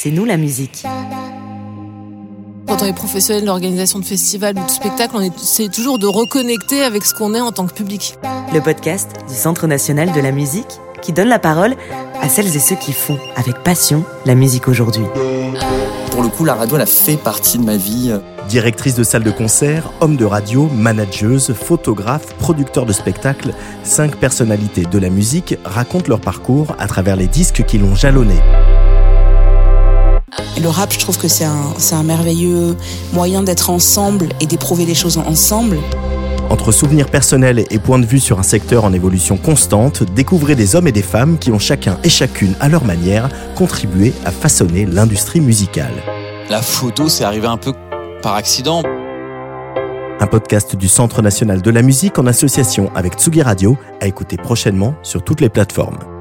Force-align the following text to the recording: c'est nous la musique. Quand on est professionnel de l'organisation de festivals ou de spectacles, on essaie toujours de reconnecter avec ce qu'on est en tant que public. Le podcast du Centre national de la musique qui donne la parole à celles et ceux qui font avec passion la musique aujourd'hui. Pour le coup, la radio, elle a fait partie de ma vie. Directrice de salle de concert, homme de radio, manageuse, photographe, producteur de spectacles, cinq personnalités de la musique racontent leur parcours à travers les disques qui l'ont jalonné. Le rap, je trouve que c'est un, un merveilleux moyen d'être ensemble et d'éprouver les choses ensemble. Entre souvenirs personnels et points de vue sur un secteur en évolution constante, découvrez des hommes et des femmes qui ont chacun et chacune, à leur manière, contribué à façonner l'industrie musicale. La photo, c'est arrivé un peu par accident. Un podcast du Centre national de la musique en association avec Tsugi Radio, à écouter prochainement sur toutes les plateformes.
c'est 0.00 0.12
nous 0.12 0.24
la 0.24 0.36
musique. 0.36 0.84
Quand 2.68 2.82
on 2.82 2.84
est 2.84 2.92
professionnel 2.92 3.42
de 3.42 3.48
l'organisation 3.48 3.98
de 3.98 4.04
festivals 4.04 4.56
ou 4.56 4.64
de 4.64 4.70
spectacles, 4.70 5.16
on 5.16 5.20
essaie 5.20 5.66
toujours 5.66 5.98
de 5.98 6.06
reconnecter 6.06 6.82
avec 6.82 7.04
ce 7.04 7.14
qu'on 7.14 7.34
est 7.34 7.40
en 7.40 7.50
tant 7.50 7.66
que 7.66 7.72
public. 7.72 8.14
Le 8.54 8.60
podcast 8.60 9.10
du 9.28 9.34
Centre 9.34 9.66
national 9.66 10.12
de 10.12 10.20
la 10.20 10.30
musique 10.30 10.78
qui 11.02 11.12
donne 11.12 11.26
la 11.26 11.40
parole 11.40 11.74
à 12.20 12.28
celles 12.28 12.54
et 12.54 12.60
ceux 12.60 12.76
qui 12.76 12.92
font 12.92 13.18
avec 13.34 13.64
passion 13.64 14.04
la 14.24 14.36
musique 14.36 14.68
aujourd'hui. 14.68 15.02
Pour 16.12 16.22
le 16.22 16.28
coup, 16.28 16.44
la 16.44 16.54
radio, 16.54 16.76
elle 16.76 16.82
a 16.82 16.86
fait 16.86 17.16
partie 17.16 17.58
de 17.58 17.64
ma 17.64 17.76
vie. 17.76 18.12
Directrice 18.48 18.94
de 18.94 19.02
salle 19.02 19.24
de 19.24 19.32
concert, 19.32 19.90
homme 20.00 20.16
de 20.16 20.24
radio, 20.24 20.68
manageuse, 20.76 21.52
photographe, 21.54 22.36
producteur 22.36 22.86
de 22.86 22.92
spectacles, 22.92 23.52
cinq 23.82 24.14
personnalités 24.14 24.84
de 24.84 24.98
la 24.98 25.10
musique 25.10 25.56
racontent 25.64 26.08
leur 26.08 26.20
parcours 26.20 26.76
à 26.78 26.86
travers 26.86 27.16
les 27.16 27.26
disques 27.26 27.64
qui 27.64 27.78
l'ont 27.78 27.96
jalonné. 27.96 28.36
Le 30.60 30.68
rap, 30.68 30.92
je 30.92 30.98
trouve 30.98 31.16
que 31.18 31.28
c'est 31.28 31.44
un, 31.44 31.72
un 31.92 32.02
merveilleux 32.02 32.76
moyen 33.12 33.42
d'être 33.42 33.70
ensemble 33.70 34.28
et 34.40 34.46
d'éprouver 34.46 34.86
les 34.86 34.94
choses 34.94 35.18
ensemble. 35.18 35.78
Entre 36.50 36.72
souvenirs 36.72 37.10
personnels 37.10 37.64
et 37.70 37.78
points 37.78 37.98
de 37.98 38.06
vue 38.06 38.18
sur 38.18 38.40
un 38.40 38.42
secteur 38.42 38.84
en 38.84 38.92
évolution 38.92 39.36
constante, 39.36 40.02
découvrez 40.02 40.56
des 40.56 40.74
hommes 40.74 40.88
et 40.88 40.92
des 40.92 41.02
femmes 41.02 41.38
qui 41.38 41.52
ont 41.52 41.58
chacun 41.58 41.98
et 42.02 42.08
chacune, 42.08 42.54
à 42.58 42.68
leur 42.68 42.84
manière, 42.84 43.28
contribué 43.54 44.12
à 44.24 44.32
façonner 44.32 44.84
l'industrie 44.84 45.40
musicale. 45.40 45.92
La 46.50 46.60
photo, 46.60 47.08
c'est 47.08 47.24
arrivé 47.24 47.46
un 47.46 47.58
peu 47.58 47.72
par 48.22 48.34
accident. 48.34 48.82
Un 50.20 50.26
podcast 50.26 50.74
du 50.74 50.88
Centre 50.88 51.22
national 51.22 51.62
de 51.62 51.70
la 51.70 51.82
musique 51.82 52.18
en 52.18 52.26
association 52.26 52.90
avec 52.96 53.14
Tsugi 53.14 53.42
Radio, 53.42 53.76
à 54.00 54.06
écouter 54.06 54.36
prochainement 54.36 54.94
sur 55.02 55.22
toutes 55.22 55.40
les 55.40 55.50
plateformes. 55.50 56.17